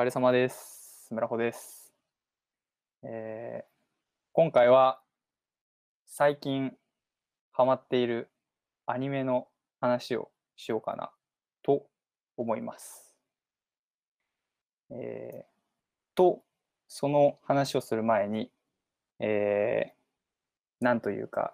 [0.00, 1.08] 疲れ様です。
[1.10, 1.92] 村穂です。
[3.02, 3.70] えー
[4.32, 5.02] 今回は
[6.06, 6.72] 最近
[7.52, 8.30] ハマっている
[8.86, 9.48] アニメの
[9.78, 11.10] 話をしようかな
[11.62, 11.86] と
[12.38, 13.14] 思います。
[14.90, 16.40] えーと、
[16.88, 18.50] その話をする前に、
[19.18, 21.52] えーなんというか、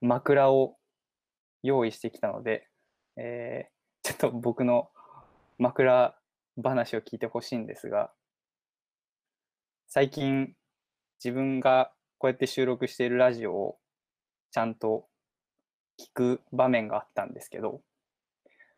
[0.00, 0.74] 枕を
[1.62, 2.66] 用意してきたので、
[3.14, 4.90] えーちょっと僕の
[5.58, 6.16] 枕
[6.62, 8.10] 話を聞いてほしいんですが、
[9.88, 10.54] 最近
[11.22, 13.78] 自分がこうやって収録しているラジオを
[14.50, 15.06] ちゃんと
[16.00, 17.80] 聞く場面があったんですけど、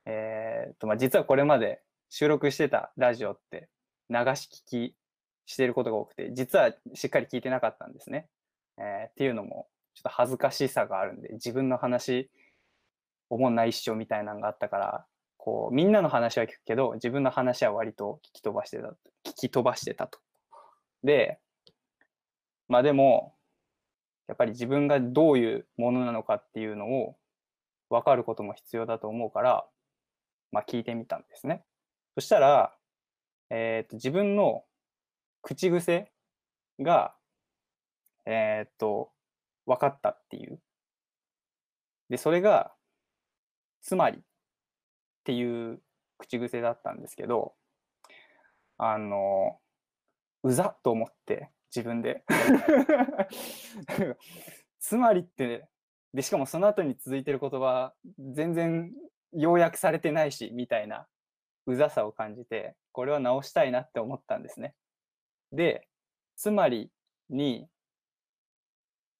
[0.06, 3.69] えーとまあ、実はこれまで収録してたラジオって
[4.11, 4.97] 流し聞き
[5.47, 8.28] していることが多くて、実はしっかり聞いてなかったんですね。
[8.78, 12.30] えーっていうのもちょっと恥ずかしさがあるんで、自分の話、
[13.30, 15.06] おもんないっしょみたいなのがあったから、
[15.45, 20.19] こうみんなの話は聞くけど自分の話は割と聞き飛ばしてた聞き飛ばしてたと。
[21.03, 21.39] で
[22.67, 23.34] まあでも
[24.27, 27.17] やっぱり自分がどういうものなのかっていうのを
[27.91, 29.67] 分かることも必要だと思うから、
[30.51, 31.62] まあ、聞いてみたんですね。
[32.14, 32.75] そしたら、
[33.51, 34.64] えー、と自分の
[35.42, 36.11] 口癖
[36.81, 37.14] が、
[38.25, 39.11] えっ、と
[39.67, 40.58] 分かったっていう。
[42.08, 42.73] でそれが
[43.83, 44.23] つまり
[45.25, 45.80] っていう
[46.19, 47.55] 口癖だったんですけど、
[48.77, 49.58] あの、
[50.42, 52.25] うざっと思って、自分で。
[54.80, 55.69] つまりって、ね
[56.12, 58.92] で、しかもその後に続いてる言葉、全然
[59.33, 61.08] 要約されてないし、みたいな
[61.67, 64.75] うざさを感じて、これは直したいなって思ったんですね。
[65.52, 65.89] で、
[66.36, 66.92] つまり
[67.30, 67.67] に、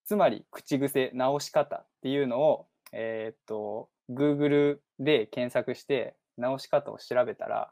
[0.05, 7.71] つまり口癖直し方っていうのを、えーっと、Google で検索して直し方を調べたら、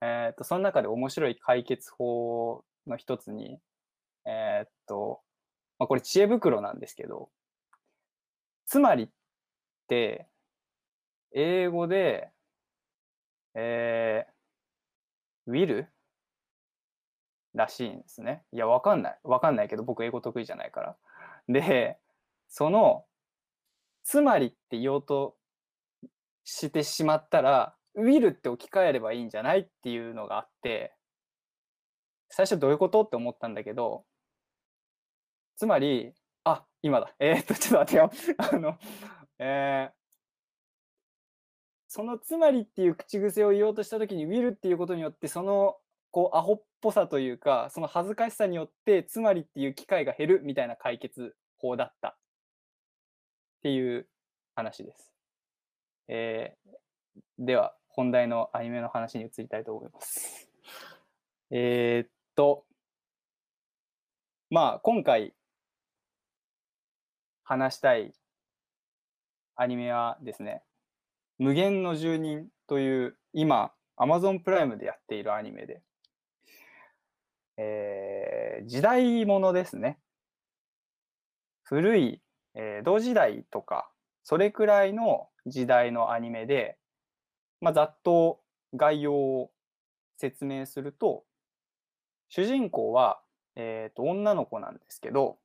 [0.00, 3.58] えーっと、その中で面白い解決法の一つに、
[4.26, 5.20] えーっと、
[5.78, 7.30] まあ、これ知恵袋なんですけど、
[8.66, 9.08] つまりっ
[9.88, 10.28] て、
[11.34, 12.30] 英語で、
[13.54, 15.86] えー、will?
[17.54, 18.44] らしいんですね。
[18.52, 19.18] いや、わかんない。
[19.24, 20.96] わかんないけど、僕英語得意じゃないから。
[21.48, 21.98] で、
[22.48, 23.04] その、
[24.04, 25.36] つまりって言おうと
[26.44, 30.94] してしまったら、will って置き換えればいいんじゃないっていうのがあって、
[32.30, 34.04] 最初どういうことって思ったんだけど、
[35.56, 36.14] つまり、
[36.44, 37.14] あ、今だ。
[37.18, 38.34] えー、っと、ちょっと待ってよ。
[38.38, 38.78] あの、
[39.38, 40.02] えー
[41.94, 45.76] そのつまりっていう口癖を言おうとしたときに、will っていうことによって、その、
[46.10, 52.08] こう、アホっぽさというか、その恥ずかしさによって、つまりっていう機会が減るみたいな解決法だった。
[52.08, 52.16] っ
[53.62, 54.08] ていう
[54.54, 55.11] 話です。
[56.08, 56.72] えー
[57.38, 60.48] では、本題のアニメの話に移りたいと思います。
[61.50, 62.64] えーっと、
[64.48, 65.34] まあ、今回
[67.42, 68.14] 話したい
[69.56, 70.62] アニメはですね、
[71.38, 75.82] 無限の住人という今、Amazon プライムでやっているアニメで、
[77.56, 79.98] えー時代物ですね。
[81.64, 82.22] 古い、
[82.54, 83.90] えー同時代とか、
[84.22, 86.78] それくらいの時代のアニメで、
[87.60, 88.40] まあ、ざっと
[88.74, 89.50] 概要を
[90.16, 91.24] 説明すると、
[92.28, 93.20] 主人公は、
[93.56, 95.38] えーと女の子なんですけど、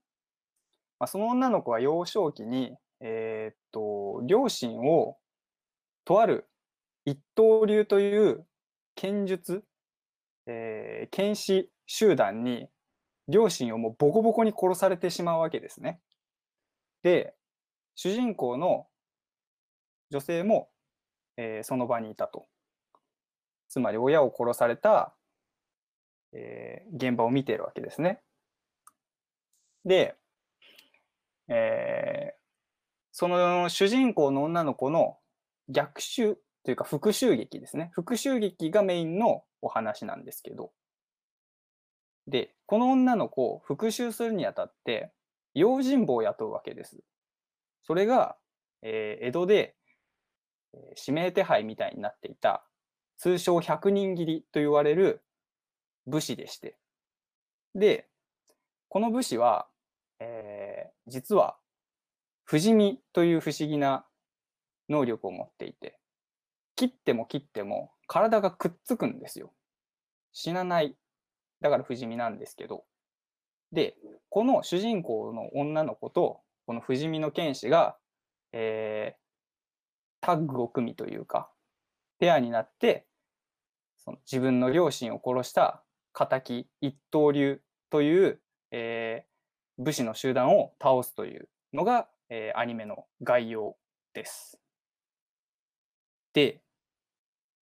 [1.00, 5.18] まあ、その女の子は幼少期に、えーと両親を
[6.06, 6.47] とある
[7.06, 8.46] 一刀流という
[8.96, 9.63] 剣術、
[10.46, 12.69] えー剣士集団に
[13.28, 16.00] 両親をもうボコボコに殺されてしまうわけですね。
[17.03, 17.34] で、
[17.96, 18.88] 主人公の
[20.09, 20.69] 女性も、
[21.38, 22.47] えーその場にいたと。
[23.69, 25.13] つまり親を殺された、
[26.34, 28.21] えー現場を見ているわけですね。
[29.86, 30.15] で、
[31.50, 32.38] えー
[33.12, 35.18] その主人公の女の子の
[35.69, 37.89] 逆襲というか復讐劇ですね。
[37.94, 40.71] 復讐劇がメインのお話なんですけど。
[42.27, 45.13] で、この女の子を復讐するにあたって、
[45.56, 46.98] 用心棒を雇うわけです。
[47.81, 48.38] それが、
[48.83, 49.76] えー江戸で、
[50.95, 52.65] 指名手配みたいになっていた、
[53.18, 55.24] 通称百人斬りと言われる
[56.06, 56.77] 武士でして。
[57.75, 58.07] で、
[58.89, 59.68] この武士は、
[60.19, 61.57] えー実は、
[62.44, 64.06] 不死身という不思議な
[64.89, 66.00] 能力を持っていて、
[66.75, 69.53] 切っても切っても体がくっつくんですよ。
[70.33, 70.95] 死なない。
[71.62, 72.85] だから不死身なんですけど。
[73.71, 73.95] で、
[74.29, 77.97] この主人公の女の子と、この不死身の剣士が、
[78.53, 79.26] えー
[80.27, 81.50] タッグを組みというか、
[82.19, 83.06] ペアになって、
[83.95, 85.81] その自分の両親を殺した
[86.13, 88.41] 敵一刀流という、
[88.71, 89.27] えー
[89.79, 93.77] 武士の集団を倒すというのが、えーアニメの概要
[94.13, 94.59] です。
[96.33, 96.62] で、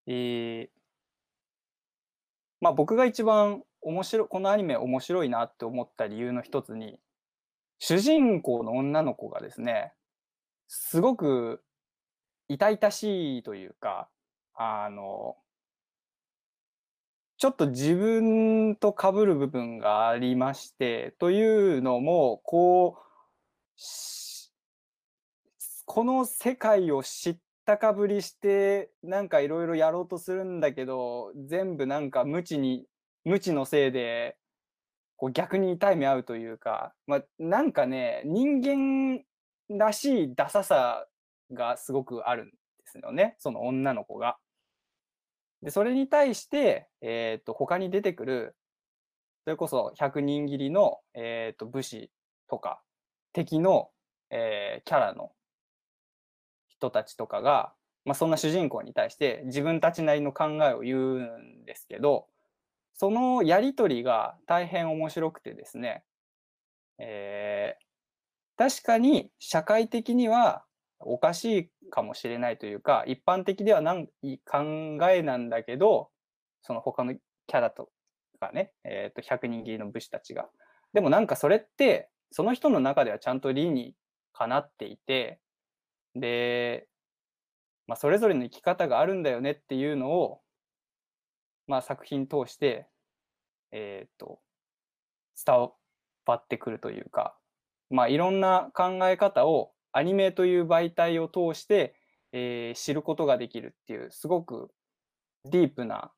[0.06, 0.69] えー
[2.59, 7.00] まあ僕が一番面白、このアニメ面白いなって思った理由の一つに、
[7.77, 9.94] 主人公の女の子がですね、
[10.67, 11.63] すごく
[12.50, 14.10] 痛々しいというか、
[14.56, 15.38] あの、
[17.38, 23.01] ちょっと自分と被る部分がありまして、というのも、こう、
[25.86, 32.86] この世界を知ったかぶりして、なんかいろいろやろうとするんだけど、全部なんか無知に、
[33.25, 34.38] 無知のせいで、
[35.18, 39.24] こう逆に痛い目合うというか、まあ、なんかね、人間
[39.69, 41.06] らしいダサさ
[41.54, 42.56] がすごくあるんで
[42.86, 44.38] すよね、その女の子が。
[45.62, 48.56] で、それに対して、えっと、他に出てくる、
[49.44, 52.12] それこそ100人斬りの、えっと、武士
[52.48, 52.81] とか、
[53.34, 53.90] 敵の、
[54.30, 55.31] えーキャラの
[56.68, 57.74] 人たちとかが、
[58.06, 62.28] まあ、そんな主人公に対して自分たちなりの考えを言うんですけど、
[62.94, 66.04] そのやりとりが大変面白くてですね、
[66.98, 67.90] えー
[68.60, 70.66] 確かに社会的には
[71.00, 74.07] おかしいかもしれないというか、一般的ではない
[74.46, 76.10] 考えなんだけど、
[76.62, 77.90] その他のキャラと
[78.40, 80.50] かね、えーと100人斬りの武士たちが。
[80.94, 83.96] でもなんかそれって、その人の中ではちゃんと理に
[84.34, 85.40] かなっていて、
[86.16, 86.88] で、
[87.88, 90.42] まあ、それぞれの生き方があるんだよねっていうのを、
[91.68, 92.88] まあ、作品通して、
[93.72, 94.40] えっ、と、
[95.45, 95.72] 伝わ
[96.36, 97.36] ってくるというか、
[97.90, 101.95] まあ、いろんな考え方をアニメという媒体を通して、
[102.31, 104.69] えー知ることができるっていう、すごく
[105.45, 106.12] ディープな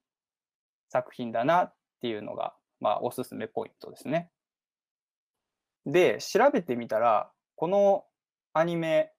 [0.90, 4.30] 作品だなっていうのが、まあ、おすすめポイントですね。
[5.86, 8.06] で、調べてみたら、この
[8.54, 9.12] アニメ、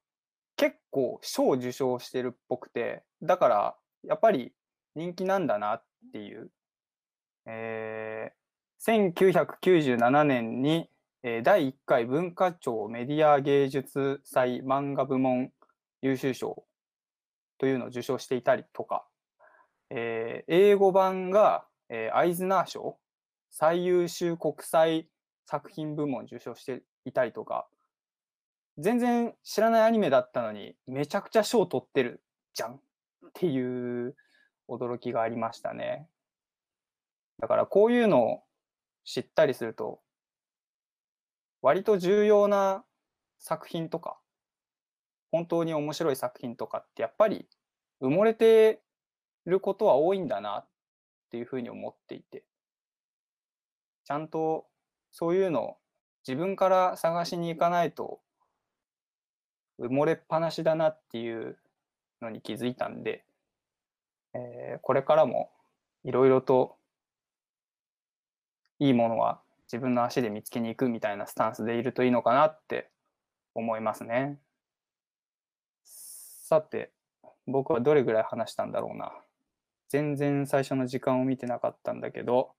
[0.56, 4.52] 結構賞を受賞してるっぽくて、だから、やっぱり
[4.94, 6.50] 人気なんだなっていう。
[7.46, 8.42] えー
[8.84, 10.90] 1997年に、
[11.24, 15.52] えー第1回文化庁メディア芸術祭漫画部門
[16.00, 16.64] 優秀賞
[17.58, 19.04] というのを受賞していたりとか、
[19.90, 22.98] えー英語版が、えーアイズナー賞
[23.50, 25.06] 最優秀国際
[25.46, 27.68] 作品部門受賞していたりとか、
[28.78, 32.20] 全然知らないアニメだったのに、めちゃくちゃ賞取ってる
[32.54, 32.78] じゃんっ
[33.34, 34.16] ていう
[34.68, 36.08] 驚きがありましたね。
[37.38, 38.42] だからこういうのを
[39.04, 40.00] 知ったりすると、
[41.62, 42.84] 割と重要な
[43.38, 44.18] 作品とか、
[45.30, 47.48] 本当に面白い作品とかってやっぱり
[48.02, 48.82] 埋もれて
[49.46, 50.66] ることは多いんだなっ
[51.30, 52.44] ていうふうに思っていて、
[54.04, 54.66] ちゃんと
[55.12, 55.76] そういうのを
[56.26, 58.20] 自分から探しに行かないと
[59.80, 61.56] 埋もれっぱなしだなっていう
[62.20, 63.24] のに気づいたんで、
[64.34, 65.50] えーこれからも
[66.04, 66.76] いろいろと
[68.78, 69.40] いいものは
[69.72, 72.90] 自分の足で見つけに行くみたいなスタンスでいるといいのかなって
[73.54, 74.38] 思いますね。
[75.82, 76.92] さて、
[77.46, 79.12] 僕はどれぐらい話したんだろうな。
[79.88, 82.52] 全然最初の時間を見てなかったんだけど、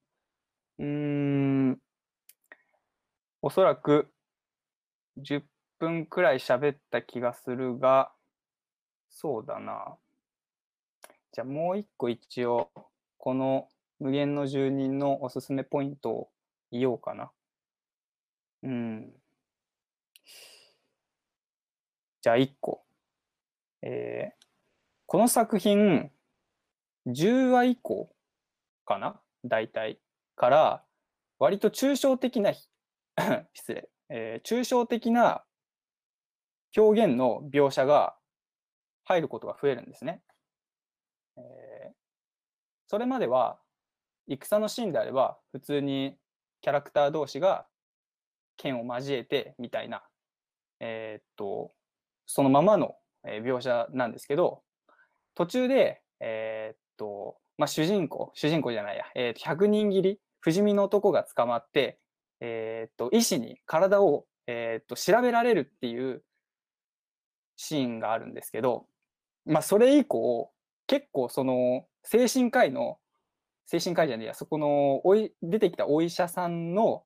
[0.80, 1.80] うーん、
[3.44, 4.12] おそらく
[5.20, 5.44] 10
[5.78, 8.12] 分くらい喋った気がするが、
[9.12, 9.98] そうだな。
[11.32, 12.72] じゃあもう一個一応、
[13.20, 16.33] この無限の住人のおすすめポイントを
[16.80, 17.32] 言おうかな。
[18.64, 19.14] うん。
[22.22, 22.84] じゃあ一個。
[23.82, 24.44] えー
[25.06, 26.10] この作品、
[27.06, 28.10] 10話以降
[28.86, 29.22] かな？
[29.46, 30.00] 大体。
[30.36, 30.84] から、
[31.38, 32.54] 割と抽象的な、
[33.54, 35.44] 失礼、えー抽象的な
[36.76, 38.16] 表現の描写が
[39.04, 40.24] 入ることが増えるんですね。
[41.38, 41.94] えー
[42.88, 43.60] それまでは、
[44.28, 46.18] 戦のシーンであれば、普通に
[46.64, 47.68] キャラクター同士が
[48.56, 50.02] 剣を交えてみたいな、
[50.80, 51.74] えーっと、
[52.26, 54.64] そのままの描写なんですけど、
[55.36, 62.00] 途中で、えーっと、まあ、主人公、主人公じゃないや、えーっと100人斬り、不死身の男が捕まって、
[62.40, 66.24] えっと、医師に体を、えっと、調べられるっていう
[67.58, 68.86] シーンがあるんですけど、
[69.46, 70.50] まあ、それ以降、
[70.88, 73.00] 結構その精神科医の、
[73.66, 77.04] 精神科医じゃねえや、そこのおい出てきたお医者さんの、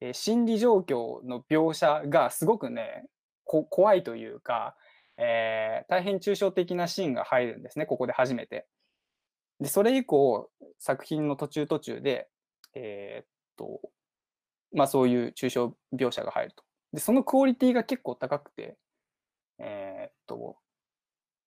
[0.00, 3.06] えー心理状況の描写がすごくね、
[3.44, 4.76] 怖いというか、
[5.16, 8.66] えー大変抽象的なシーンが入るんですね、ここで初めて。
[9.60, 12.28] で、それ以降、作品の途中途中で、
[12.74, 13.80] えーっと、
[14.72, 16.62] まあそういう抽象描写が入ると。
[16.92, 18.76] で、そのクオリティが結構高くて、
[19.58, 20.56] えーっと、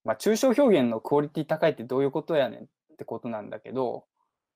[0.03, 4.05] まあ抽象表現のクオリティ高いってどういうことやねんってことなんだけど、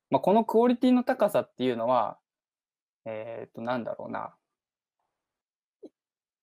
[0.10, 2.18] まあこのクオリティの高さっていうのは、
[3.06, 4.36] えーっと、なんだろうな。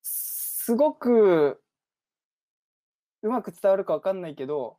[0.02, 1.61] すごく
[3.23, 4.78] うまく伝わるかわかんないけど、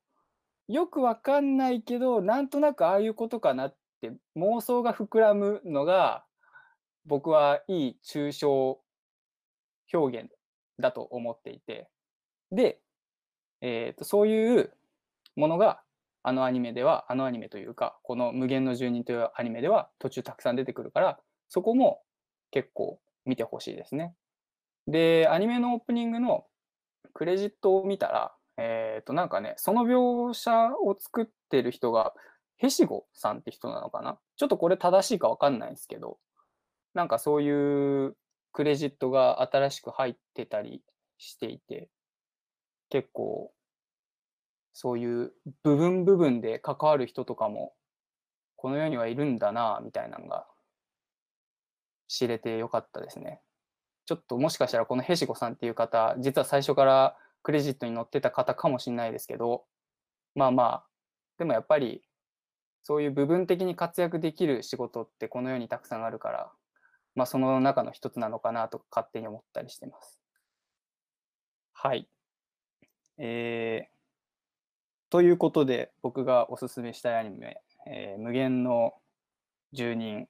[0.68, 6.26] よくわかんないけど、なんとなくああいうことかなって妄想が膨らむのが、
[7.06, 8.80] 僕はいい抽象
[9.94, 10.30] 表現
[10.80, 11.90] だと思っていて、
[12.52, 12.80] で、
[13.62, 14.74] えっと、そういう
[15.36, 15.82] ものが、
[16.24, 22.02] あのアニメでは、あのアニメというか、この無限の住人というアニメでは途中たくさん出てくるから、そこも
[22.52, 24.16] 結構見てほしいですね。
[24.88, 26.46] で、アニメのオープニングの
[27.14, 32.14] クレジットを見たら、えっと、なんかね、その描写を作ってる人が、
[32.58, 34.18] へしごさんって人なのかな？
[34.38, 36.20] ちょっとこれ正しいかわかんないんですけど、
[36.94, 38.16] なんかそういう
[38.54, 40.82] クレジットが新しく入ってたり
[41.18, 41.90] していて、
[42.90, 43.52] 結構、
[44.74, 47.74] そういう部分部分で関わる人とかも、
[48.56, 50.48] この世にはいるんだな、みたいなのが
[52.08, 53.42] 知れてよかったですね。
[54.06, 59.66] ちょっともしかしたらこのへしごさんっていう方、実は最初からクレジットに載ってた方かもしれないですけど、
[60.36, 60.86] まあまあ、
[61.38, 62.04] でもやっぱり、
[62.84, 66.52] そういう部分的に活躍できる仕事ってこの世にたくさんあるから、
[67.16, 70.20] まあその中の一つなのかなと勝手に思ったりしてます。
[71.74, 72.10] はい。
[73.18, 73.93] えー、
[75.14, 78.94] ということで僕がおすすめしたいアニメ、えー無限の
[79.72, 80.26] 住人、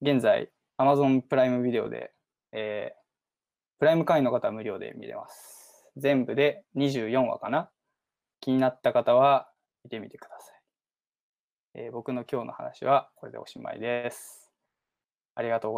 [0.00, 2.10] 現在 Amazon プライムビデオで、
[2.52, 2.98] えー
[3.78, 5.84] プライム会員の方は無料で見れます。
[5.98, 7.68] 全部で24話かな
[8.40, 9.50] 気になった方は
[9.84, 10.62] 見てみてください。
[11.74, 14.50] えー僕の今日の話はこれでおしまいです。
[15.34, 15.74] ありがとうございます。